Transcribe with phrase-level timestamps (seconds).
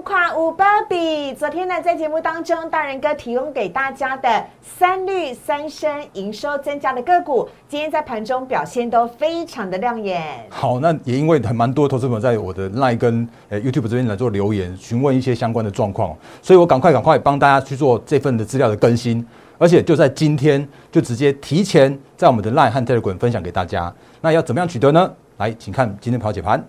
[0.00, 1.34] 五跨五芭比。
[1.34, 10.22] 昨天呢，在节目当中，大人哥提供给大家的三绿三升营收增加的个股，今天在盘中表现都非常的亮眼。
[10.48, 19.22] 好，那也因为很蛮多投资朋友在我的 Line 跟呃 YouTube 这边来做留言，询问一些相关的状况，所以我赶快赶快帮大家去做这份的资料的更新，
[19.58, 23.94] 而且就在今天就直接提前在我们的 Line 和 Telegram 分享给大家。
[24.22, 25.12] 那要怎么样取得呢？
[25.36, 26.64] 来，请看今天跑解盘。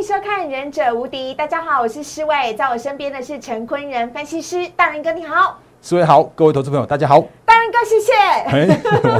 [0.00, 7.22] 迎收看《忍者无敌》，大家好，我是施伟，在我身边的是陈坤仁分析师，大人哥你好，施伟好，各位投资朋友大家好。
[7.70, 8.12] 哥谢谢。
[8.12, 8.66] 哎，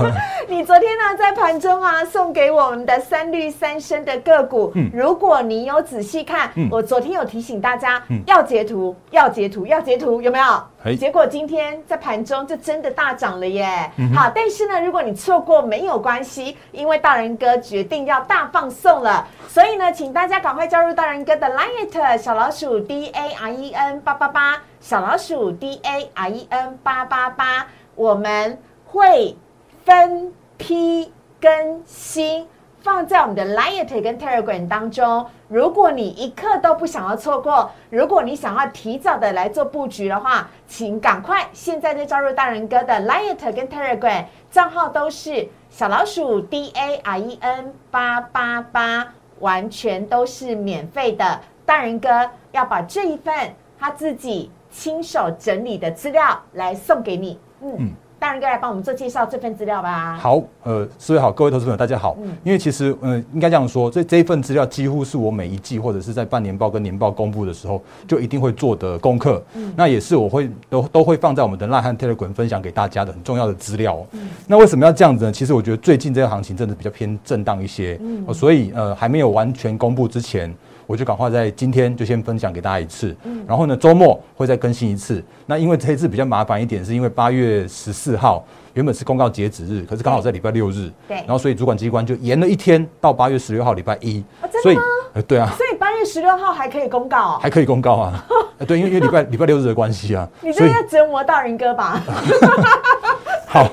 [0.48, 4.90] 你昨天呢在盘中啊送给我们的三绿三升的个股，嗯。
[4.92, 6.68] 如果你有仔细看，嗯。
[6.70, 8.20] 我昨天有提醒大家、嗯。
[8.26, 10.44] 要截图，要截图，要截图，有没有？
[10.84, 10.96] 哎。
[10.96, 13.90] 结果今天在盘中就真的大涨了耶。
[13.96, 27.66] 嗯好，但是呢，如果你错过没有关系，因为大人哥决定要大放送了，所以呢，请大家赶快加入大人哥的 Line 小老鼠 D A R E N 八八八，小老鼠 D A R E N 八八八，
[28.00, 29.36] 我们会
[29.84, 32.48] 分批更新。
[32.80, 35.26] 放在我们的 Light 跟 Telegram 当中。
[35.48, 51.42] 如果你一刻都不想要错过，如果你想要提早的来做布局的话，请赶快现在就加入大人哥的 Light 跟 Telegram 账号都是小老鼠 D A R E N 八八八，完全都是免费的。
[51.66, 57.38] 大人哥要把这一份他自己亲手整理的资料来送给你。
[57.62, 60.14] 嗯，嗯大人哥来帮我们做介绍这份资料吧。
[60.20, 62.16] 好，呃，四位好，各位投资朋友大家好。
[62.20, 69.42] 嗯因为其实，呃，应该这样说，这这一份资料几乎是我每一季或者是在半年报跟年报公布的时候，就一定会做的功课。
[69.54, 75.32] 嗯那也是我会都都会放在我们的 Line 和 Telegram 分享给大家的很重要的资料哦、嗯那为什么要这样子呢？
[75.32, 80.54] 其实我觉得最近这个行情真的比较偏震荡一些，嗯哦所以呃还没有完全公布之前。
[80.90, 83.44] 我就赶快在今天就先分享给大家一次，嗯。
[83.46, 85.22] 然后呢，周末会再更新一次。
[85.46, 91.18] 那因为这一次比较麻烦一点，是因为八月十四号原本是公告截止日，可是刚好在礼拜六日，对。
[91.18, 97.38] 然后所以主管机关就延了一天到八月十六号礼拜一啊，真的所以吗呃对啊，所以八月十六号还可以公告哦。
[97.40, 98.26] 还可以公告啊，
[98.58, 102.02] 呃 对，因为因为礼拜礼拜六日的关系啊你，这是折磨大人哥吧？
[103.46, 103.68] 好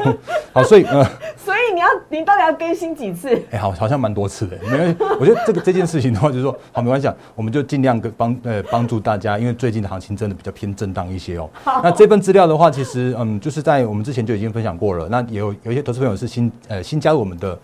[0.53, 1.03] 好，所以呃，
[1.35, 3.39] 所以你要你到底要更新几次？
[3.51, 4.95] 哎、好，好像蛮多次的，没关系。
[5.19, 11.47] 我觉得这个 这件事情的话，就是说，好，没关系啊，我们就尽量跟帮呃帮助大家，因为最近的行情真的比较偏震荡一些哦。
[11.83, 15.07] 那这份资料的话，其实嗯，就是在我们之前就已经分享过了。
[15.07, 17.55] 那也有有一些投资朋友是新呃新加入我们的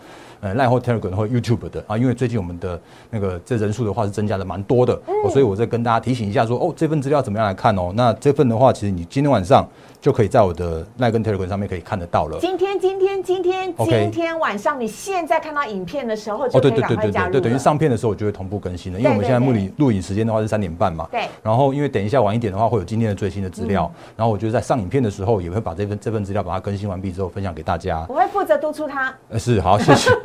[0.42, 2.80] 呃 Line 或 Telegram 或 YouTube 的啊，因为最近我们的
[3.10, 7.92] 那个这人数的话是增加的蛮多的、哦，所以我再跟大家提醒一下说，哦，这份资料怎么样来看哦？
[7.96, 9.68] 那这份的话，其实你今天晚上
[10.04, 12.38] 就可以在我的 Line 跟 Telegram 上面可以看得到了。
[12.42, 21.08] 今天今天今天今天晚上，你现在看到影片的时候哦，对对对对对对，等于上片的时候我就会同步更新了，因为我们现在录对影录影时间的话是三点半嘛。
[21.10, 28.06] 对然后因为等一下晚一点的话会有今天的最新的资料，嗯然后我觉得在上影片的时候也会把这份这份资料把它更新完毕之后分享给大家。
[28.10, 29.16] 我会负责督促他。
[29.30, 30.12] 呃，是好，谢谢。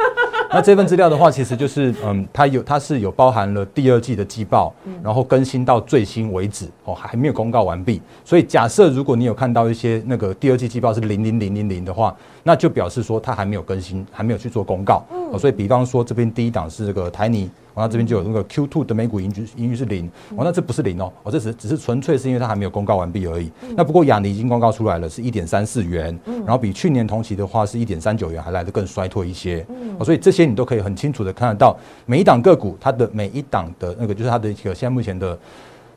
[0.50, 8.00] 那这份资料的话，其实就是嗯，它有它是有包含了第二季的季报，嗯然后更新到最新为止哦，还没有公告完毕。
[8.24, 15.04] 所以假设如果你有看到一些那个第二季季报是零零零零零的话，那就表示说它还没有更新，还没有去做公告。
[15.10, 23.50] 嗯哦，所以比方说这边第一档是这个台泥，哦，那这边就有那个 Q two 的每股盈余盈余是零，哦，那这不是零哦，哦，这只只是纯粹是因为它还没有公告完毕而已。
[23.76, 29.66] 那不过雅尼已经公告出来了，是一点三四元，然后比去年同期的话是一点三九元，还来得更衰退一些。
[29.98, 31.76] 哦，所以这些你都可以很清楚的看得到，
[32.06, 35.38] 每一档个股它的每一档的那个就是它的一个现在目前的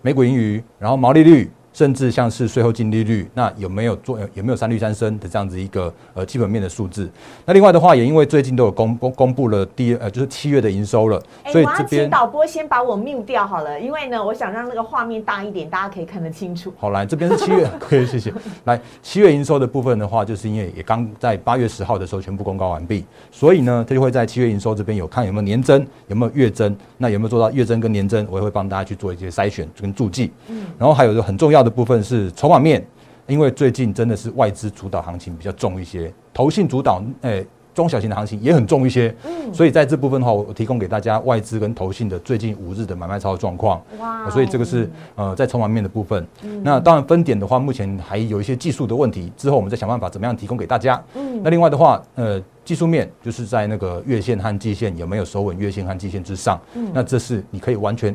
[0.02, 1.50] 每股盈余，然后毛利率。
[1.82, 7.10] 甚至像是税后净利率，那有没有做有没有三率三升的这样子一个呃基本面的数字？
[7.44, 16.72] 那另外的话，也因为最近都有公公公布了第呃就是七月的营收了，所以这边导播先把我 mute 掉好了，因为呢，我想让那个画面大一点，大家可以看得清楚。
[16.78, 18.32] 好来这边是七月， 可以谢谢。
[18.66, 30.32] 来七月营收的部分的话，就是因为也刚在八月十号的时候全部公告完毕，所以呢，它就会在七月营收这边有看有没有年增，有没有月增，那有没有做到月增跟年增，我也会帮大家去做一些筛选跟注记。
[30.48, 32.86] 嗯然后还有一个很重要的部分是筹码面，
[33.28, 39.16] 因为最近真的是外资主导行情比较重一些，投信主导，诶、中小型的行情也很重一些。
[39.24, 43.82] 嗯，所以在这部分的话，我提供给大家外资跟投信的最近五日的买卖超状况。
[43.98, 46.28] 哇，所以这个是呃在筹码面的部分。
[46.64, 51.02] 那当然分点的话，目前还有一些技术的问题，之后我们再想办法怎么样提供给大家。
[51.16, 56.60] 嗯，那另外的话，呃，技术面就是在那个月线和季线有没有守稳月线和季线之上？
[56.76, 58.14] 嗯，那这是你可以完全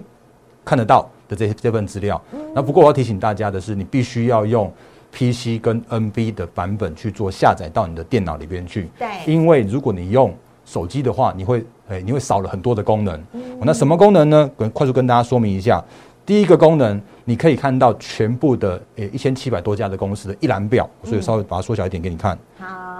[0.67, 2.21] 看得到的这这份资料。
[2.55, 4.73] 那不过我要提醒大家的是，你必须要用。
[5.13, 10.35] PC 跟 NB 的版本去做下载到你的电脑里边去，对，因为如果你用
[10.67, 13.19] 手机的话，你会诶，你会少了很多的功能。
[13.63, 14.51] 那什么功能呢？
[14.59, 15.83] 跟快速跟大家说明一下。
[16.27, 22.39] 第一个功能，你可以看到全部的诶一千七百多家的公司的一览表，所以稍微把它缩小一点给你看。
[22.59, 22.96] 好。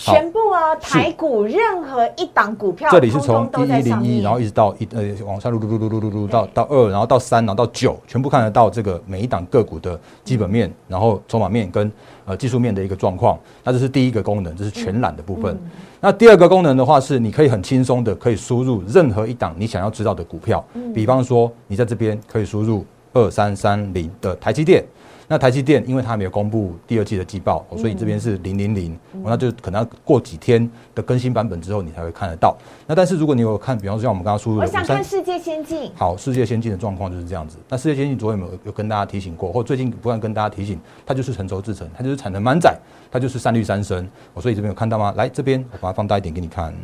[0.00, 11.92] 全部啊，台股任何一档股票，这里是从一一零一，然后一直到一呃往上撸撸撸撸撸撸撸到到二，然后到三，然后到九，全部看得到这个每一档个股的基本面，然后筹码面跟
[12.24, 13.38] 呃技术面的一个状况。
[13.62, 15.54] 那这是第一个功能，这是全览的部分。
[16.00, 20.64] 那第二个功能的话，是你可以很轻松的可以输入任何一档你想要知道的股票，
[20.94, 24.82] 比方说你在这边可以输入二三三零的台积电。
[25.30, 32.58] 那台积电，因为它没有公布第二季的季报，所以这边是零零零，那就可能要过几天的更新版本之后，你才会看得到。
[32.84, 35.92] 那但是如果你有看，比方说像我们刚刚输入，我想看世界先进。
[35.94, 37.58] 好，世界先进的状况就是这样子。
[37.68, 42.76] 那世界先进昨天有有跟大家提醒过，或最近不断跟大家提醒，它就是成熟制成，它就是产能满载，
[43.10, 44.08] 它就是三绿三升。
[44.34, 45.12] 我所以这边有看到吗？
[45.16, 46.74] 来这边我把它放大一点给你看。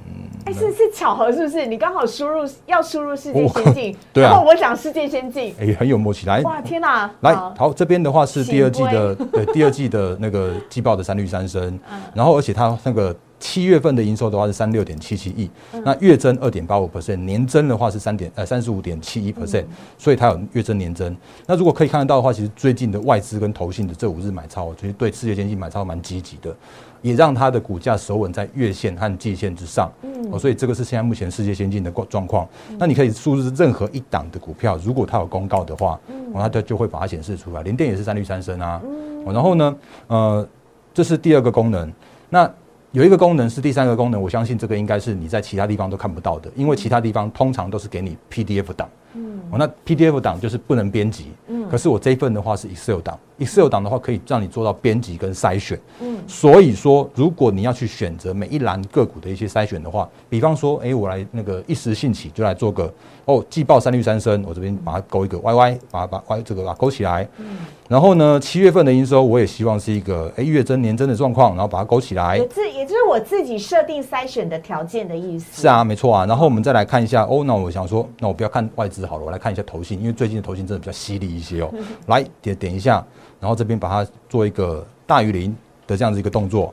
[0.44, 1.66] 哎，是是巧合是不是？
[1.66, 6.26] 你刚好输入要输入世界先进，然后我讲世界先进，哎，很有默契。
[6.26, 7.10] 来，哇，天哪！
[7.20, 11.78] 来，好，这边的话是第二季的， 对，第二季的那个季报的三绿三升，
[12.14, 13.14] 然后而且它那个。
[13.38, 15.50] 七月份的营收的话是三六点七七亿，
[15.84, 19.64] 那月增二点八五 percent，年增的话是三点呃三十五点七一 percent，
[19.98, 21.14] 所以它有月增年增。
[21.46, 26.54] 那如果可以看得到的话，其实最近的外资跟投信的这五日买超，其实对世界经济买超蛮积极的，
[27.02, 29.92] 也让它的股价守稳在月线和季线之上。
[30.30, 32.48] 哦，所以这个是现在目前世界先进的状况。
[32.78, 36.00] 那你可以输入任何一档的股票，如果它有公告的话，
[36.32, 37.62] 哦，它就就会把它显示出来。
[37.62, 38.80] 联电也是三绿三升啊。
[39.26, 40.48] 哦，然后呢，呃，
[40.94, 41.92] 这是第二个功能。
[42.30, 42.50] 那
[42.92, 62.92] 有一个功能是第三个功能，我相信这个应该是你在其他地方都看不到的，因为其他地方通常都是给你 PDF 档，嗯，哦，那 PDF 档就是不能编辑，嗯，可是我这一份的话是 Excel 档，Excel 档的话可以让你做到编辑跟筛选，嗯，所以说如果你要去选择每一栏个股的一些筛选的话，比方说，哎，我来那个一时兴起就来做个。
[63.26, 67.28] 哦，季报三绿三升，我这边把它勾一个 Y Y，把它把 Y 这个把它勾起来。
[67.38, 67.44] 嗯。
[67.88, 72.36] 然后呢，七月份的营收我也希望是一个哎月增年增的状况，然后把它勾起来。
[72.36, 75.62] 也自也就是我自己设定筛选的条件的意思。
[75.62, 76.24] 是啊，没错啊。
[76.26, 81.72] 然后我们再来看一下，哦，那我想说，那我不要看外资好了，我来看一下头信，因为最近的头信真的比较犀利一些哦。
[82.08, 83.04] 来点点一下，
[83.40, 85.56] 然后这边把它做一个大于零
[85.86, 86.72] 的这样子一个动作，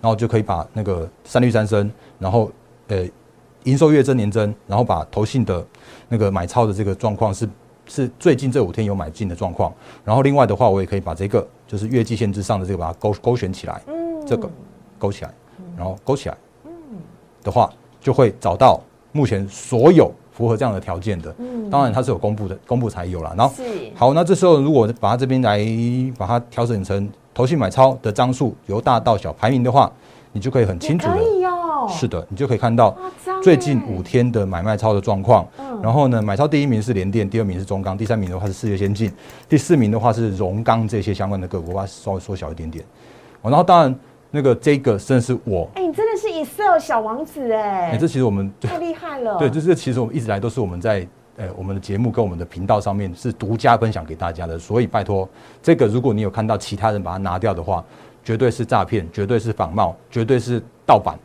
[0.00, 2.50] 然后就可以把那个三绿三升，然后
[2.88, 3.08] 呃。
[3.64, 5.66] 营收月增年增，然后把头信的
[6.08, 7.46] 那个买超的这个状况是
[7.86, 9.70] 是最近这五天有买进的状况，
[10.04, 13.82] 然后另外的话，我也可以把这个就是月季线之上的这个把它勾勾选起来，
[14.26, 14.48] 这个
[14.96, 15.34] 勾起来，
[15.76, 16.36] 然后勾起来，
[17.42, 17.70] 的话
[18.00, 18.80] 就会找到
[19.12, 23.52] 目前所有符合这样的条件的，嗯，当然它是有公布的，公布才有了，然后
[23.92, 25.58] 好，那这时候如果把它这边来
[26.16, 29.90] 把它调整成投信买超的张数由大到小排名的话，
[30.30, 31.18] 你就可以很清楚的。
[31.88, 32.96] 是的，你就可以看到
[33.42, 35.44] 最近五天的买卖超的状况。
[35.82, 39.10] 然后呢，买超第一名是联电，第二名是中钢，第三名的话是世界先进，
[39.48, 42.84] 第四名的话是荣钢这些相关的个股，把它稍微缩小一点点。
[43.42, 43.98] 然后当然
[44.30, 47.92] 那个这个真的是我，哎，你真的是以色小王子哎！
[47.92, 49.38] 哎，这其实我们太厉害了。
[49.38, 51.06] 对，就是其实我们一直来都是我们在
[51.38, 55.28] 哎我们的节目跟我们的频道上面是独家分享给大家的，所以拜托
[55.62, 57.82] 这个如果你有看到其他人把它拿掉的话，
[58.22, 61.18] 绝对是诈骗，绝对是仿冒，绝对是盗版。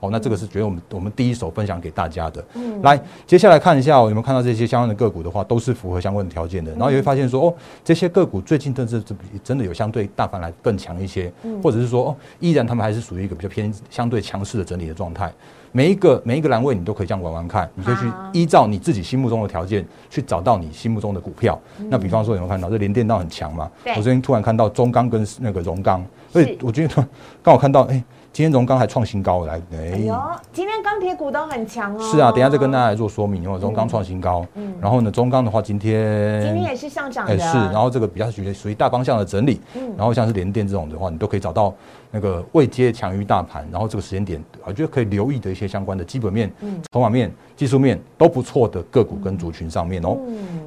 [0.00, 2.44] 哦，那这个是觉得我们我们第一手分享给大家的。
[2.54, 6.72] 嗯，来，接下来看一下，有没有看到这些相关的个股的话，都是符合相关的条件的。
[6.72, 7.54] 然后也会发现说，哦，
[7.84, 9.02] 这些个股最近真是
[9.44, 15.32] 真的有相对大盘来更强一些，或者是说，哦，依然他们还是属于一个比较偏相对强势的整理的状态。
[15.72, 21.56] 每一个每一个栏位你都可以这样玩玩看，你可以去依照你自己心目中的条件去找到你心目中的股票。
[21.88, 23.70] 那比方说，有没有看到这连电道很强嘛？
[23.96, 26.94] 我这边突然看到中钢跟那个荣钢，所以我觉得
[27.42, 28.02] 刚好看到，哎。
[28.32, 30.16] 今天荣钢还创新高来，哎呦，
[30.52, 32.00] 今天钢铁股都很强哦。
[32.00, 33.42] 是啊，等下再跟大家来做说明。
[33.42, 37.58] 因为荣钢创新高，嗯，然后呢，中钢的话，今天今天也是上涨的，是。
[37.58, 41.74] 然后这个比较属于属于大方向的整理，嗯，然后像是联电这种的话，你都可以找到
[42.12, 46.52] 那个未接强于大盘，然后这个时间点，我觉得可以留意的一些相关的基本面、
[46.92, 50.16] 筹码面、技术面都不错的个股跟族群上面哦。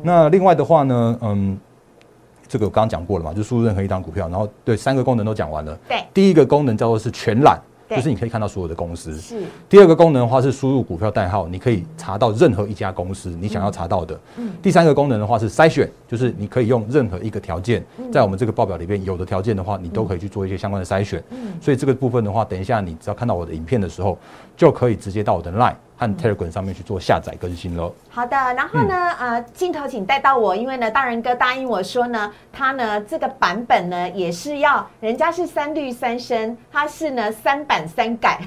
[0.01, 1.57] 那另外的话呢，嗯。
[2.53, 5.75] 这个我刚刚讲过了嘛，就输入任何一档股票，然后对三个功能都讲完了。
[5.89, 9.17] 对，第一个功能叫做是全览，就是你可以看到所有的公司。
[9.17, 14.19] 是第二个功能的话是输入股票代号，你可以查到任何一家公司你想要查到的。
[14.37, 21.23] 嗯第三个功能的话是筛选，就是你可以用任何一个条件，嗯在我们这个报表里边有的条件的话，你都可以去做一些相关的筛选。
[21.31, 24.15] 嗯所以这个部分的话，等一下你只要看到我的影片的时候，
[24.55, 25.73] 就可以直接到我的 Line
[26.07, 27.93] 和 Telegram 上面去做下载更新喽。
[28.09, 38.39] 好的，然后呢，呃，镜头请带到我，因为呢，大人哥答应我说呢，他呢这个版本呢也是要，人家是三律三升，他是呢三版三改，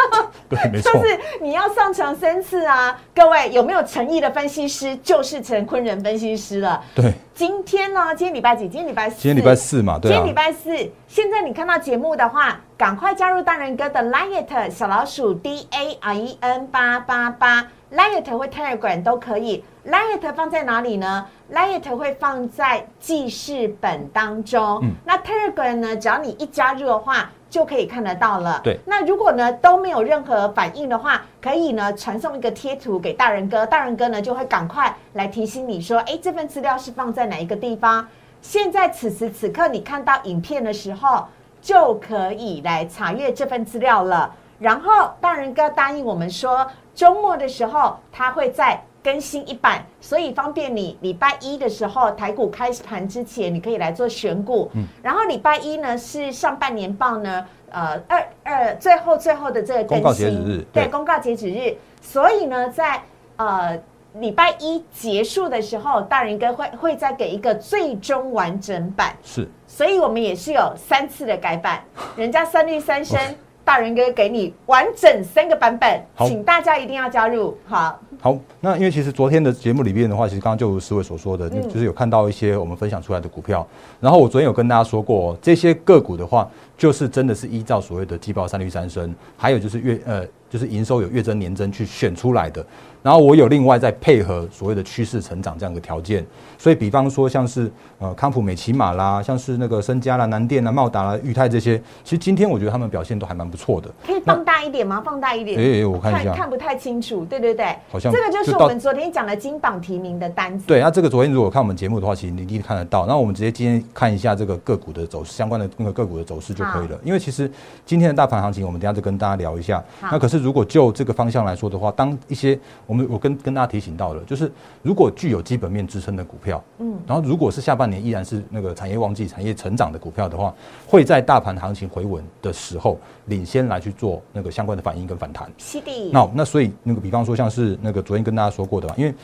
[0.48, 0.92] 对，没错。
[0.92, 2.98] 就是你要上传三次啊。
[3.14, 6.82] 各位有没有诚意的分析师，就是陈坤仁分析师了。
[6.94, 8.62] 对，今天呢，今天礼拜几？
[8.62, 9.16] 今天礼拜四。
[9.20, 10.32] 今天礼拜四嘛，对啊今天礼。
[10.34, 19.62] 拜四，现在你看到节目的话，赶快加入大人哥的 Liet 小老鼠 D A R E N 八八八，Liet 或 Telegram 都可以。
[19.86, 24.80] Liet 放在哪里呢？Liet 会放在记事本当中。
[24.82, 28.62] 嗯那 Telegram 呢，只要你一加入的话，就可以看得到了。
[28.64, 38.08] 对那如果呢都没有任何反应的话，可以呢传送一个贴图给大人哥，大人哥呢就会赶快来提醒你说，哎，这份资料是放在哪一个地方。
[38.42, 41.24] 现在此时此刻，你看到影片的时候，
[41.62, 44.34] 就可以来查阅这份资料了。
[44.58, 54.70] 然后大人哥答应我们说，周末的时候他会再更新一版，所以方便你礼拜一的时候台股开盘之前，你可以来做选股。
[55.02, 63.02] 然后礼拜一呢是上半年报呢，呃，二二最后最后的这个更新，公告截止日对对公告截止日，所以呢，在
[63.36, 63.76] 呃
[64.20, 71.82] 礼拜一结束的时候，大人哥会会再给一个最终完整版，是，所以我们也是有三次的改版，
[72.16, 73.18] 人家三绿三升。
[73.64, 77.56] 大人哥给你完整三个版本，好请大家一定要加入。
[77.64, 83.64] 好，好，那因为其实昨天的节目里面的话，其实刚刚就如思伟所说的，嗯就是有看到一些我们分享出来的股票。
[84.00, 92.66] 然后我昨天有跟大家说过，这些个股的话，就是真的是依照所谓的季报三绿三升，还有就是月呃就是营收有月增年增去选出来的。
[93.02, 96.24] 然后我有另外再配合所谓的趋势成长这样的条件，
[96.56, 103.90] 所以比方说像是呃康普美奇玛啦，像是那个身家啦、南电啦、茂达啦、裕泰这些，其实今天我觉得他们表现都还蛮不错的。
[104.06, 105.02] 可以放大一点吗？
[105.04, 105.58] 放大一点。
[105.58, 110.64] 哎、哎我看一下，看不太清楚，对对对，好像这个就是我们昨天讲的金榜题名的单子。
[110.66, 113.04] 对，那这个昨天如果看我们节目的话，其实你一定看得到。
[113.06, 116.96] 那我们直接今天看一下这个个股的走势，相关的那个个股的走势就可以了。
[117.02, 117.50] 因为其实
[117.84, 119.82] 今天的大盘行情，我们等一下就跟大家聊一下。
[120.00, 122.58] 那可是如果就这个方向来说的话，当一些
[122.92, 130.54] 我们我跟跟大家提醒到了，就是如果具有基本面支撑的股票，嗯，然后如果是下半年依然是那个产业旺季、产业成长的股票的话，
[130.86, 135.50] 会在大盘行情回稳的时候，领先来去做那个相关的反应跟反弹。
[135.56, 139.14] 是的，那那所以那个比方说像是那个昨天跟大家说过的嘛，因为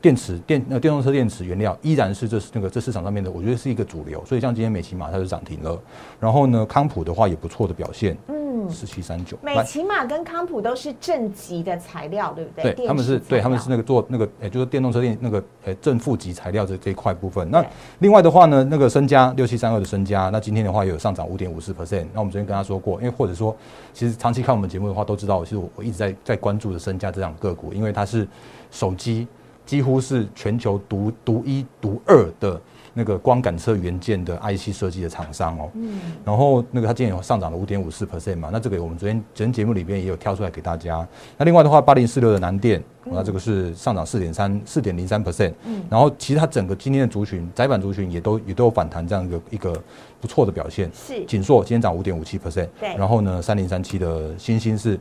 [0.00, 5.76] 电池电呃电动车电池原料依然是这那个这市场上面的，我觉得是一个主流，所以像今天美骑马它就涨停了，
[6.20, 12.72] 然后呢康普的话也不错的表现，嗯，四七三九，美骑马跟康普都是正极的材料，对不对？
[12.72, 17.50] 对，他们是对，他们是那个做那个，诶、就是电动车电那个，诶、正负极材料这这一块部分。
[17.50, 17.64] 那
[17.98, 22.06] 另外的话呢，那个身家六七三二的身家，那今天的话也有上涨五点五四 percent。
[22.12, 23.56] 那我们昨天跟他说过，因为或者说，
[23.92, 28.26] 其实长期看我们节目的话都知道，其实我我一直在在关注的身家这档个股，因为它是
[28.70, 29.26] 手机
[29.64, 32.60] 几乎是全球独独一独二的
[32.98, 35.68] 那个光感测元件的 IC 设计的厂商哦。
[35.74, 41.06] 嗯，然后那个它今天有上涨了五点五四 percent 嘛，那这个我们昨天昨天节目里边也有挑出来给大家。
[41.36, 49.82] 那另外的话，八零四六的南电，那这个是上涨四点三四点零三 percent，嗯然后其实它整个今天的族群窄板族群也都也都有反弹这样一个一个
[50.18, 50.90] 不错的表现。
[50.94, 54.98] 是锦硕今天涨五点五七 percent，对然后呢，三零三七的新兴是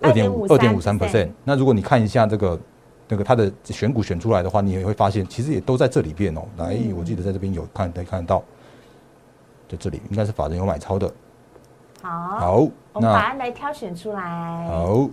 [0.00, 1.28] 二点五二点五三 percent。
[1.44, 2.58] 那如果你看一下这个
[3.08, 6.42] 那个它的选股选出来的话，你也会发现其实也都在这里边哦。
[6.56, 8.42] 来，嗯我记得在这边有看，可以看得到，
[9.68, 11.12] 在这里应该是法人有买超的。
[12.02, 12.56] 好，好，
[12.92, 14.68] 我们把那它来挑选出来。
[14.68, 15.08] 好，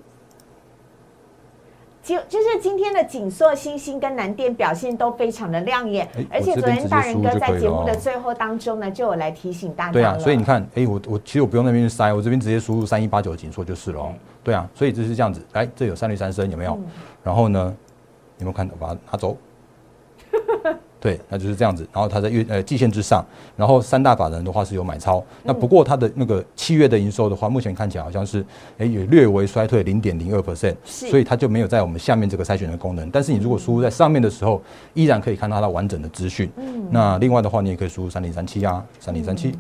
[2.03, 14.13] 就就是今天的锦硕、星星跟南电表现都非常的亮眼哎，而且昨天大人哥在节目的最后当中呢，就有来提醒大家对啊，所以你看，哎、我我其实我不用那边去筛，我这边直接输入三一八九紧缩就是了哦。
[14.43, 15.41] 对啊，所以就是这样子。
[15.53, 16.74] 来，这有三率三升有没有？
[16.74, 16.86] 嗯
[17.24, 17.75] 然后呢，
[18.39, 18.74] 有没有看到？
[18.79, 19.38] 把它拿走。
[21.00, 21.88] 对，那就是这样子。
[21.91, 25.24] 然后它在月呃季线之上，然后三大法人的话是有买超。
[25.43, 28.45] 那不过它的那个七月的营收的话，目前看起来好像是
[28.77, 33.10] 哎也略微衰退零点零二 percent，是所以它就没有在我们下面这个筛选的功能。
[33.10, 34.62] 但是你如果输入在上面的时候，
[34.93, 36.51] 依然可以看到它完整的资讯。
[36.57, 39.51] 嗯那另外的话，你也可以输入三零三七啊，三零三七，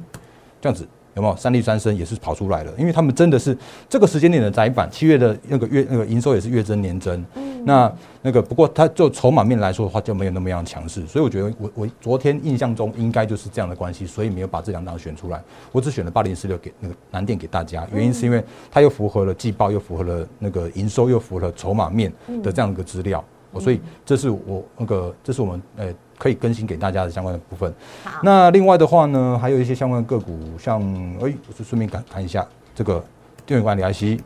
[0.59, 1.35] 这样子有没有？
[1.35, 3.57] 三利三升也是跑出来了，因为他们真的是
[3.89, 7.51] 这个时间点的窄板，七月的那个月那个营收也是月增年增，嗯。
[7.63, 15.39] 那那个不过它就筹码面来说的话，就没有那么样强势，所以我觉得我我昨天印象中应该就是这样的关系，所以没有把这两档选出来，
[15.71, 23.23] 我只选了八零四六给那个南电给大家，原因是因为它又符合了季报，又符合了那个营收，又符合了筹码面的这样一个资料，
[23.59, 27.73] 所以这是我那个这是我们呃可以更新给大家的相关的部分。
[28.03, 30.79] 好，那另外的话呢，还有一些相关的个股，像
[31.15, 33.03] 哎，我就顺便看看一下这个
[33.43, 34.21] 电源管理 IC，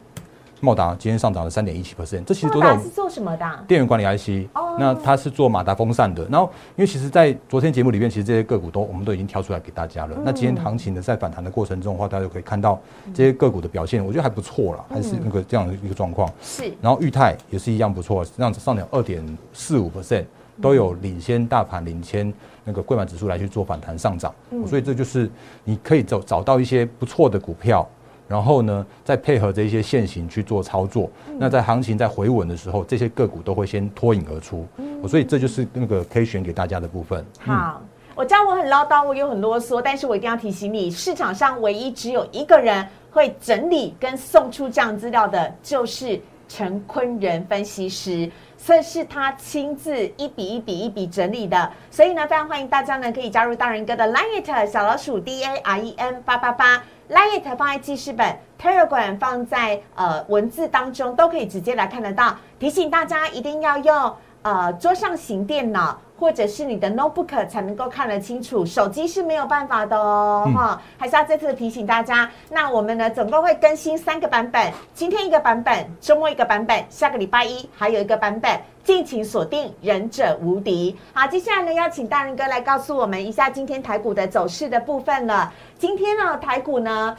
[0.59, 3.63] 茂达今天上涨了三点一七 percent，这其实都在我们是做什么的啊？
[3.65, 6.27] 电源管理 IC，、哦那它是做马达风扇的。
[6.29, 10.17] 然后，因为其实，在昨天节目里面，其实这些个股都我们都已经挑出来给大家了。
[10.25, 12.77] 那今天行情的在反弹的过程中的话，大家就可以看到
[13.13, 16.29] 这些个股的表现，我觉得还不错啦，还是那个这样的一个状况。
[16.41, 19.23] 是然后裕泰也是一样不错，这样子上涨二点
[19.53, 20.25] 四五 percent，
[20.61, 22.33] 都有领先大盘、领先
[22.63, 24.33] 那个贵买指数来去做反弹上涨，
[24.65, 25.29] 所以这就是
[25.63, 27.87] 你可以找找到一些不错的股票。
[28.27, 31.07] 然后呢，再配合这一些现行去做操作，
[31.37, 34.65] 那在行情在回稳的时候，这些个股都会先脱颖而出，
[35.07, 37.23] 所以这就是那个可以选给大家的部分。
[37.39, 37.81] 好。
[38.15, 48.31] 我知道我很唠叨，我又很啰嗦，但是我一定要提醒你，市场上唯一只有一个人会整理跟送出这样资料的，就是陈坤仁分析师。
[48.65, 62.35] 这是他亲自一笔一笔一笔整理的，所以呢，非常欢迎大家呢可以加入大人哥的 Lite 小老鼠 D A R E N 八八八 Lite 放在记事本，Telegram 放在呃文字当中，都可以直接来看得到。
[62.57, 72.29] 提醒大家一定要用呃桌上型电脑或者是你的 notebook 才能够看得清楚，手机是没有办法的哦，哈、还是要再次提醒大家。
[72.49, 78.59] 那我们呢总共会更新三个版本，今天一个版本，周末一个版本，下个礼拜一还有一个版本。
[78.83, 80.95] 敬请锁定《忍者无敌》。
[81.19, 85.51] 好，接下来呢，要请大人哥来告诉我们一下今天台股的走势的部分了。
[85.79, 87.17] 今天呢，台股呢，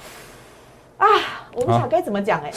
[0.98, 1.06] 啊，
[1.54, 2.50] 我不晓得该怎么讲哎、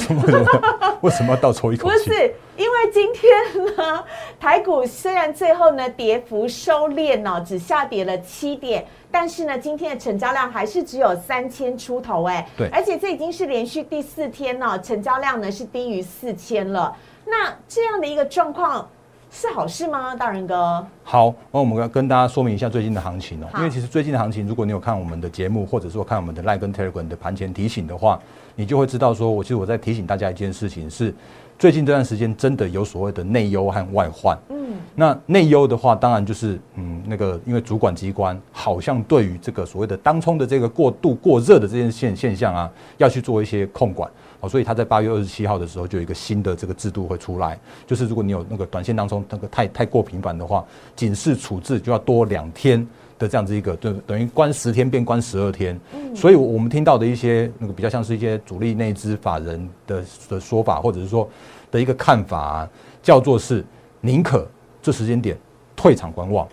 [1.01, 1.93] 为什么要倒抽一口气？
[2.09, 4.03] 不是，因为今天呢，
[4.39, 12.69] 台股虽然最后呢跌幅收敛哦，只下跌了七点，但是呢，今天的成交量还是只有三千出头哎，对。
[12.69, 16.95] 而且这已经是连续第四天呢、成交量呢是低于四千了。
[17.25, 18.89] 那这样的一个状况
[19.31, 20.83] 是好事吗，大仁哥？
[21.03, 28.19] 好，那我们要跟大家说明一下最近的行情哦，好因为其实最近的行情，如果你有看我们的节目，或者说看我们的 Line 跟 Telegram 的盘前提醒的话，
[28.55, 31.13] 你就会知道说，我其实我在提醒大家一件事情是，
[31.59, 34.35] 最近这段时间真的有所谓的内忧和外患。
[34.49, 44.09] 嗯，那内忧的话，当然就是嗯，那个因为主管机关好像对于这个所谓的当冲的这个过度过热的这件现现象啊，要去做一些控管。
[44.41, 55.77] 哦，所以他在八月二十七号的时候就有一个新的这个制度会出来，就是如果你有那个短线当中那个太太过频繁的话，警示处置就要多两天的这样子一个，就等于关十天变关十二天。
[56.15, 61.29] 所以我们听到的一些那个比较像是一些主力内资法人的的说法，或者是说
[61.69, 62.69] 的一个看法、啊，
[63.03, 63.65] 叫做是
[63.99, 64.47] 宁可
[64.81, 65.37] 这时间点
[65.75, 66.47] 退场观望。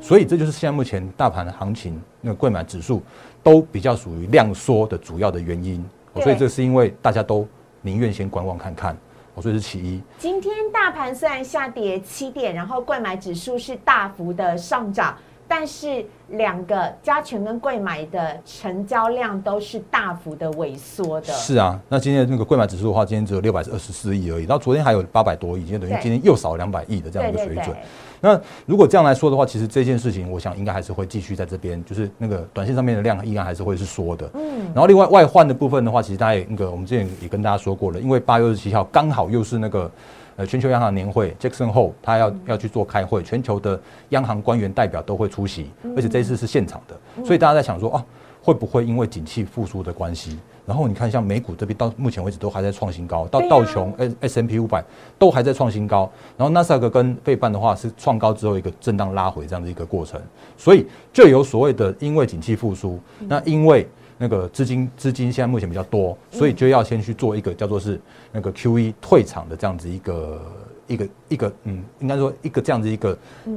[0.00, 3.02] 所以这就是现在目前大盘的行情，那个贵买指数
[3.42, 5.84] 都比较属于量缩的主要的原因。
[6.16, 7.46] 哦所以这是因为大家都
[7.82, 8.96] 宁愿先观望看看，
[9.34, 10.02] 哦所以是其一。
[10.18, 15.16] 今天大盘虽然下跌七点，然后冠买指数是大幅的上涨，
[15.48, 21.32] 但是两个加权跟贵买的成交量都是大幅的萎缩的。
[21.32, 27.82] 是啊，那今天的那个贵买指数的话，今天只有六百二十四亿而已，然后昨天还有八百多亿，今天等于今天又少两百亿的这样一个对对水准对。
[28.20, 34.28] 那如果这样来说的话，其实这件事情，我想应该还是会继续在这边，就是那个短线上面的量依然还是会是缩的。
[34.34, 39.90] 嗯，然后另外外换的部分的话，其实大家也那个我们之前也跟大家说过了，因为八月二十七号刚好又是那个
[40.36, 48.04] 呃全球央行年会，Jackson Hole 他要要去做开会，全球的央行官员代表都会出席，而且这一次是现场的，所以大家在想说啊，
[48.42, 50.38] 会不会因为景气复苏的关系？
[50.66, 54.84] 然后你看，像美股这边到目前为止都还在创新高，到道琼 S S M P 五百
[55.16, 60.20] 都还在创新高，然后纳斯达克跟费半的话是创高之后一个震荡拉回这样的一个过程，
[60.56, 68.00] 所以就有所谓的因为景气复苏，那因为那个资金资金现在目前比较多，所以就要先去做一个叫做是
[68.32, 70.40] 那个 Q E 退场的这样子一个
[70.86, 73.16] 一个一个嗯，应该说一个这样子一个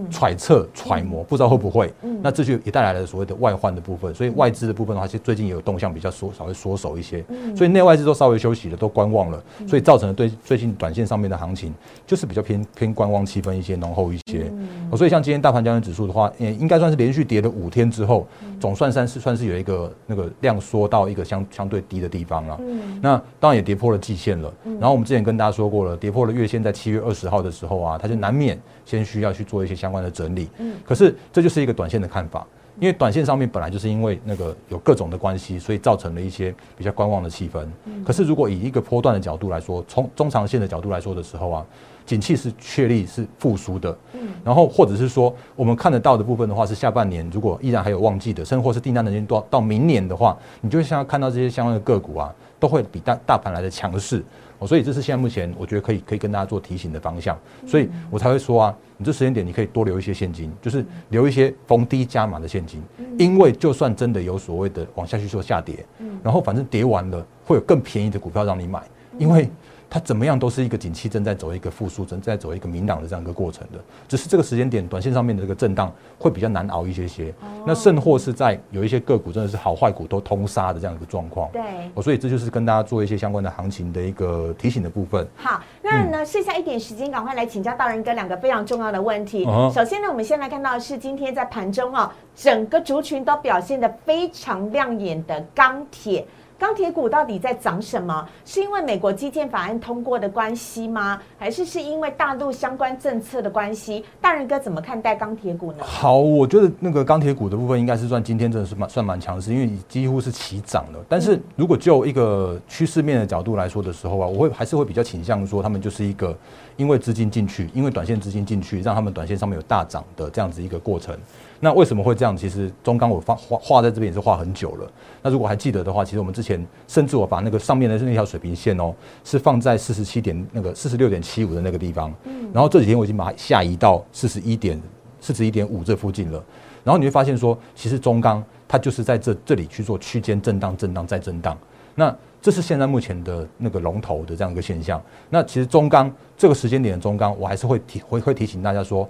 [0.09, 7.23] 揣测揣摩，不知道会不会，那这就也带来了所谓的外患的部分，所以外资的部分的话，其实最近也有动向比较缩稍微缩手一些，
[7.55, 11.73] 所以内外资都稍微休息了，都观望了，所以造成了对最近短线上面的行情
[12.07, 14.51] 就是比较偏偏观望气氛一些浓厚一些，
[14.91, 18.27] 哦所以像今天大盘交易指数的话，也应该算是连续跌了五天之后，
[18.59, 22.59] 总算算是算是有一个那个量缩到一个相相对低的地方了。
[23.01, 24.51] 那当然也跌破了季线了。
[24.79, 30.47] 然后我们之前跟大家说过了，跌破了月线，在七月二十号的时候啊，它就难免先需要去做一些相关的整理。
[30.85, 32.45] 可是这就是一个短线的看法。
[32.79, 37.67] 因为短线上面本来就是因为那个有各种的关系，所以造成了一些比较观望的气氛。
[38.05, 41.65] 可是如果以一个波段的角度来说，从中长线的角度来说的时候啊，
[42.05, 43.97] 景气是确立是复苏的。
[44.13, 54.23] 嗯，然后或者是说我们看得到的部分的话，是下半年如果依然还有旺季的，甚至或是订单能力多到明年的话，你就会像看到这些相关的个股啊，都会比大大盘来的强势。
[54.59, 62.83] 哦，所以这是现在目前我觉得可以可以跟大家做提醒的方向，所以我才会说啊，你这时间点你可以多留一些现金，就是留一些逢低加码的现金，
[63.17, 65.85] 因为就算真的有所谓的往下去做下跌，
[66.21, 68.83] 然后反正跌完了会有更便宜的股票让你买，
[69.17, 69.49] 因为。
[69.89, 77.33] 它怎么样都是一个景气正在走一个复苏，正在走一个明朗的这样一个过程的，只是这个时间点，短线上面的这个震荡会比较难熬一些些。
[77.65, 81.49] 那甚或是在有一些个股真的是好坏股都通杀的这样一个状况。
[81.51, 81.61] 对，
[81.95, 85.27] 哦，所以这就是跟大家做一些相关的行情的一个提醒的部分。
[85.35, 89.43] 好，那呢剩下一点时间，赶快来请教大人哥两个非常重要的问题。
[89.73, 96.23] 首先呢，我们先来看到是今天在盘中哦，整个族群都表现的非常亮眼的钢铁。
[96.59, 98.27] 钢铁股到底在涨什么？
[98.43, 101.17] 是因为美国基建法案通过的关系吗？
[101.37, 104.03] 还是是因为大陆相关政策的关系？
[104.19, 105.77] 大人哥怎么看待钢铁股呢？
[105.79, 110.99] 好，我觉得那个钢铁股的部分应该是算今天真的是蛮算蛮强势，因为几乎是齐涨的。
[111.07, 116.37] 但是如果就一个趋势面的角度来说的时候啊，我会还是会比较倾向说，他们就是一个
[116.75, 121.17] 因为资金进去，因为短线资金进去，让他们短线上面有大涨的这样子一个过程。
[121.61, 122.35] 那为什么会这样？
[122.37, 124.89] 其实中钢我画画画在这边也是画很久了。
[125.21, 128.95] 那如果还记得的话，其实我们之前甚至我把那个上面的那条水平线哦，
[129.25, 132.13] 是放在四十七点那个四十六点七五的那个地方。
[132.23, 132.49] 嗯。
[132.53, 134.81] 然后这几天我已经把它下移到四十一点
[135.19, 136.41] 四十一点五这附近了。
[136.81, 141.57] 然后你会发现说，其实中钢它就是在这这里去做区间震荡、震荡再震荡。
[141.93, 145.01] 那这是现在目前的那个龙头的这样一个现象。
[145.29, 149.07] 那其实中钢这个时间点的中钢，我还是会提会会提醒大家说，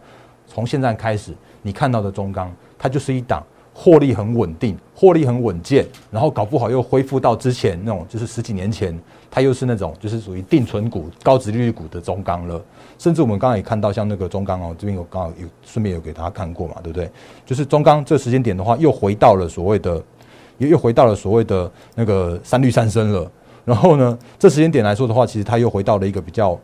[0.48, 1.32] 从现在开始。
[1.62, 3.44] 你看到的中钢，它就是一档
[3.74, 8.98] 获利很稳定、获利很稳健，然后搞不好又恢复到之前那种，就是十几年前，
[9.32, 12.62] 它又是那种就是属于定存股、高值利率股的中钢了。
[12.98, 17.10] 甚至我们刚刚也看到，像那个中钢哦，这边有刚好有顺便有给大家看过嘛，对不对？
[17.46, 20.04] 就是中钢这时间点的话，又回到了所谓的，
[20.58, 23.32] 又又回到了所谓的那个三绿三升了。
[23.64, 26.60] 然后呢，这时间点来说的话，其实它又回到了一个比较，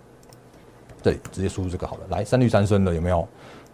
[1.02, 3.26] 对，直接输入这个好了，来三率三升了，有没有？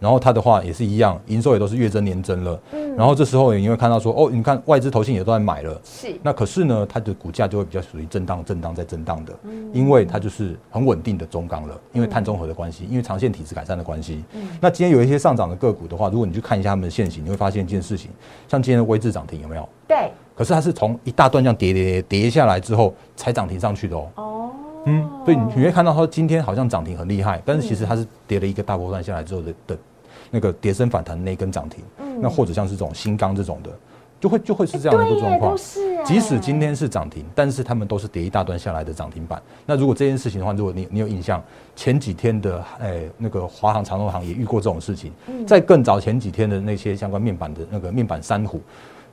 [0.02, 2.60] 然后它的话也是一样，营收也都是月增年增了。
[2.72, 2.96] 嗯。
[2.96, 5.80] 然后这时候你会看到说，哦，你看外资投信也都在买了。
[5.84, 6.12] 是。
[6.24, 9.32] 那可是呢，它的股价就会比较属于震荡、震荡再震荡的。
[9.44, 9.70] 嗯。
[9.72, 14.24] 因为它就是很稳定的中钢了，因为碳中和的关系，因为长线体质改善的关系。
[14.32, 14.48] 嗯。
[14.60, 18.10] 那今天有一些上涨的个股的话，如果你去看一下它们的现形，你会发现一件事情，
[18.48, 19.68] 像今天的微智涨停有没有？
[19.86, 20.10] 对。
[20.34, 24.08] 可是它是从一大段这样跌跌跌下来之后才涨停上去的哦。
[24.16, 24.50] 哦。
[24.86, 25.08] 嗯。
[25.24, 29.78] 所以你你会看到它今天好像涨停很厉害，但是其实它是跌了一个大波段下来之后的的。
[30.34, 31.84] 那个跌升反弹那根涨停，
[32.18, 33.70] 那或者像是这种新钢这种的，
[34.18, 35.54] 就会就会是这样的一个状况。
[36.04, 39.40] 即使今天是涨停，但是他们都是跌一大段下来的涨停板。
[39.66, 41.40] 那如果这件事情的话，如果你你有印象，
[41.76, 45.12] 前几天的诶那个华航、长荣航也遇过这种事情。
[45.46, 48.60] 在更早前几天的那些相关面板的那个面板三虎，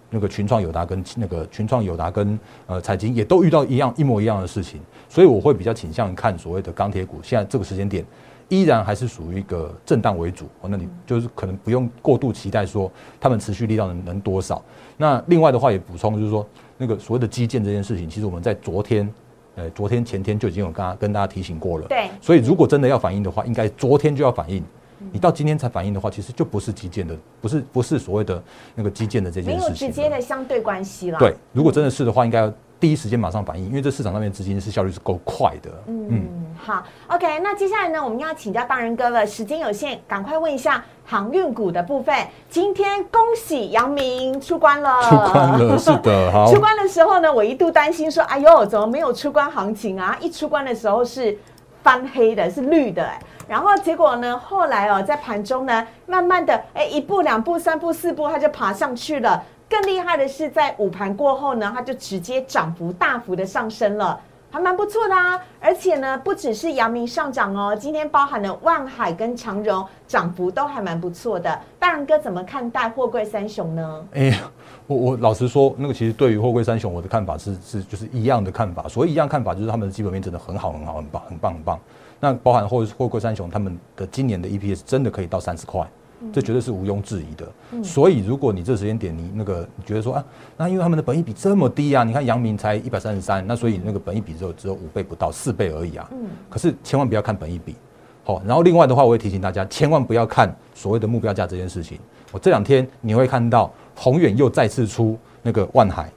[0.10, 4.80] 那个群创友达跟那个群创友达跟呃财经也都遇到一样一模一样的事情。
[5.10, 8.06] 所以我会比较倾向看所谓的钢铁股，现在这个时间点。
[8.50, 14.62] 依然还是属于一个震荡为主哦，那你就是可能不用过度期待说他们持续力量能能多少。
[14.98, 16.46] 那另外的话也补充就是说，
[16.78, 19.08] 那个所谓的基建这件事情，其实我们在昨天，
[19.56, 21.88] 呃，昨天前天就已经有跟跟大家提醒过了。
[21.88, 22.10] 对。
[22.20, 24.64] 所以如果真的要反应的话，应该昨天就要反应。
[25.12, 28.44] 你到今天才反应的话，其实就不是基建的，不是不是所谓的
[28.76, 29.60] 那个基建的这件事情。
[29.60, 31.20] 没有直接的相对关系了。
[31.20, 32.52] 对，如果真的是的话，应该。
[32.80, 35.70] 第一时间马上反应，因为这市场上面资金是效率是够快的。
[35.88, 42.16] 嗯，好，OK，那接下来呢，我们要请教大人哥了，时间有限，赶快问一下航运股的部分。
[42.50, 46.46] 今天恭喜阳明出关了，出关了，是的，好。
[46.54, 50.18] 出关的时候呢，我一度担心说，哎呦，怎么没有出关行情啊？
[50.22, 51.38] 一出关的时候是
[51.84, 59.44] 翻黑的，是绿的，哎，然后结果呢，后来哦，在盘中呢，慢慢的，哎，一步两步三步四步，它就爬上去了。
[59.70, 65.40] 更厉害的是，在午盘过后呢，它就直接涨幅大幅的上升了，还蛮不错的啊！
[65.60, 71.60] 而且呢，不只是阳明上涨哦，今天包含了万海跟长荣涨幅都还蛮不错的。
[71.78, 74.06] 大人哥怎么看待货柜三雄呢？
[74.14, 74.52] 哎呀，
[74.88, 78.88] 我我老实说，那个其实对于货柜三雄，我的看法是是就是一样的看法。
[78.88, 81.80] 所以一样看法就是他们的基本面真的很好很好很棒很棒很棒。
[82.20, 85.88] 那包含货货柜三雄他们的今年的 EPS 真的可以到三十块。
[86.34, 90.26] 这绝对是毋庸置疑的，所以如果你这时间点你那个你觉得说啊，
[90.58, 96.08] 那因为他们的本益比这么低啊，你看阳明才一百三十三，那所以那个本益比只有只有五倍不到四倍而已啊。
[96.12, 97.76] 嗯，可是千万不要看本益比，
[98.24, 101.98] 好，然后另外的话，我也提醒大家，千万不要看所谓的目标价这件事情。
[102.32, 106.12] 我这两天你会看到宏远又再次出那个万海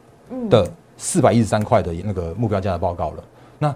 [0.51, 3.25] 的四百一十三块的那个目标价的报告了。
[3.59, 3.75] 那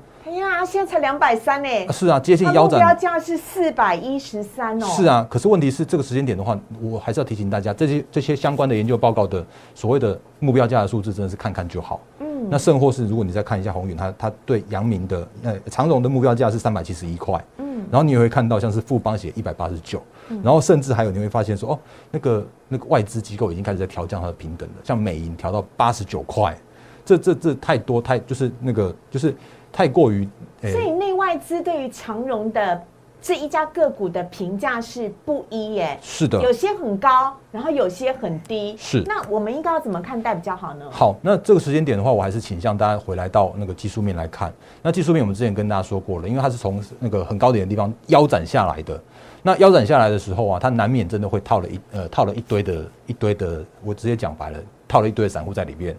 [0.67, 1.69] 现在才两百三呢。
[1.93, 2.81] 是啊，接近腰斩。
[2.81, 4.87] 目标价是四百一十三哦。
[4.89, 12.01] 是啊，可是问题是这个时间点的话，我还是要提醒大家，这些这些相关的研究报告的所谓的目标价的数字，真的是看看就好。
[12.19, 12.49] 嗯。
[12.51, 17.43] 那甚或是如果你再看一下宏远，它它对阳明的呃长荣的目标价是三百七十一块。
[17.59, 17.85] 嗯。
[17.91, 20.03] 然后你也会看到像是富邦写一百八十九，
[20.43, 21.79] 然后甚至还有你会发现说哦，
[22.11, 26.57] 那个那个外资机构已经开始在调降它的平等了，像美银调到八十九块，
[27.05, 29.35] 这这这太多太就是那个就是。
[29.77, 30.27] 太过于，
[30.63, 32.83] 所以内外资对于长荣的
[33.21, 35.99] 这一家个股的评价是不一耶。
[36.01, 38.75] 是的，有些很高，然后有些很低。
[38.79, 40.87] 是，那我们应该要怎么看待比较好呢？
[40.91, 44.51] 好，那这个时间点的话，我还是倾向大家回来到那个技术面来看。
[44.81, 48.99] 那技术面我们之前跟大家说过了，因为它是从那个很高点的地方腰斩下来的。
[49.43, 54.59] 那腰斩下来的时候啊，它难免真的会套了一呃套了一堆的一堆的，我直接讲白了，
[54.89, 55.95] 套了一堆的散户在里面。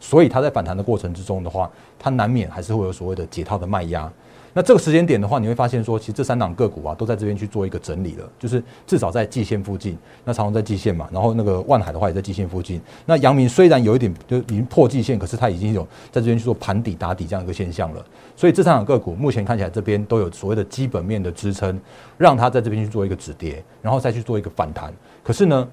[0.00, 4.10] 所以它在反弹的过程之中的话，它难免还是会有所谓的解套的卖压。
[4.54, 9.96] 那这个时间点的话，你会发现说，其实这三档个股啊，都在这边去做一个整理了，就是至少在季线附近。
[10.24, 12.80] 那长虹在季线嘛，然后那个万海的话也在季线附近。
[13.04, 18.04] 那阳明虽然有一点就已经破季线，可是它已经有在这边去做盘底打底这样一个现象了。
[18.34, 21.78] 所以这三档个股目前看起来这边都有所谓的基本面的支撑，
[22.16, 24.92] 让它在这边去做一个止跌，然后再去做一个反弹。
[25.22, 25.68] 可是呢？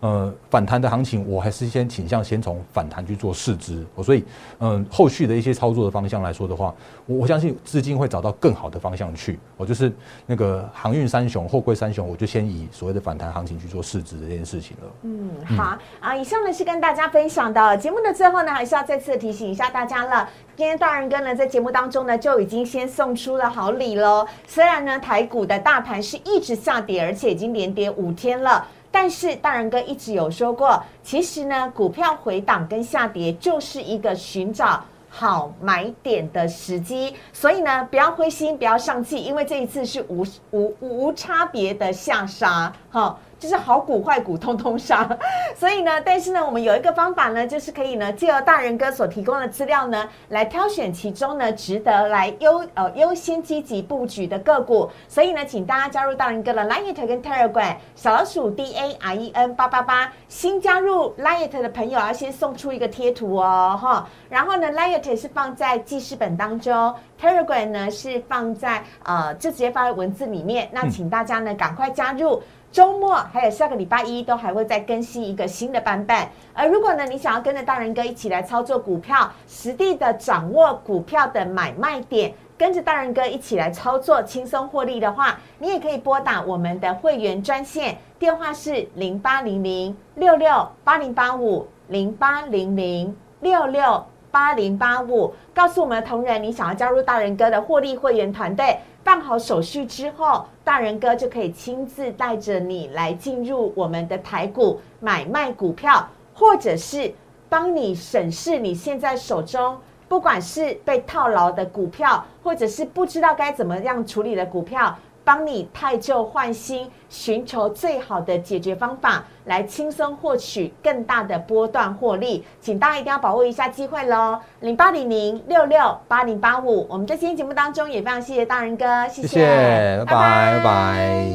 [0.00, 4.24] 呃，反弹的行情，我还是先倾向先从反弹去做试资，所以，
[4.60, 6.72] 嗯，后续的一些操作的方向来说的话，
[7.04, 9.36] 我我相信资金会找到更好的方向去。
[9.56, 9.92] 我就是
[10.24, 14.92] 那个航运三雄、货柜三雄，我就先以所谓的反弹行情去做试资这件事情了。
[15.02, 17.76] 嗯，好啊，以上呢是跟大家分享的。
[17.76, 20.28] 节目的最后呢，还是要再次提醒一下大家了。
[20.54, 24.24] 今天大人哥呢在节目当中呢就已经先送出了好礼喽。
[24.46, 28.64] 虽然呢台股的大盘是一直下跌，而且已经连跌五天了。
[28.90, 43.18] 但是大仁哥一直有说过，其实呢，股票回档跟下跌就是一个寻找好买点的时机，所以呢，不要灰心，不要丧气，因为这一次是无无无差别的下杀，哈。
[43.38, 45.08] 就是好股坏股通通杀，
[45.54, 54.90] 所以呢，但是呢，我们有一个方法呢，就是可以呢，借由大人哥所提供的资料呢，来挑选其中呢值得来优呃优先积极布局的个股。
[55.06, 60.12] 所以呢，请大家加入大人哥的 Line 跟 Telegram 小老鼠 D A R E N 八八八。
[60.26, 64.08] 新加入 Line 的朋友要先送出一个贴图哦，哈。
[64.28, 70.68] 然后呢，Line 是放在记事本当中，Telegram 呢是放在呃就直接发在文字里面。
[70.72, 72.42] 那请大家呢赶快加入。
[72.70, 76.16] 周末还有下个礼拜一都还会再更新一个新的版本。
[76.52, 98.78] 而如果呢，你想要跟着大人哥一起来操作股票，实地的掌握股票的买卖点，跟着大人哥一起来操作，轻松获利的话，你也可以拨打我们的会员专线，电话是零八零零六六八零八五零八零零六六八零八五，告诉我们的同仁，你想要加入大人哥的获利会员团队。
[99.02, 107.12] 办好手续之后，大人哥就可以亲自带着你来进入我们的台股买卖股票，或者是
[107.48, 114.94] 帮你审视你现在手中不管是被套牢的股票，或者是不知道该怎么样处理的股票。
[115.28, 124.40] 帮你太旧换新，寻求最好的解决方法，来轻松获取更大的波段获利，请大家一定要把握一下机会喽！
[124.60, 131.26] 零八零零六六八零八五，我们在今天节目当中也非常谢谢大人哥，谢谢，拜拜拜拜。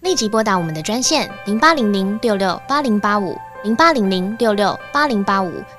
[0.00, 3.38] 立即拨打我们的专线零八零零六六八零八五。
[3.62, 5.50] 零八零零六六八零八五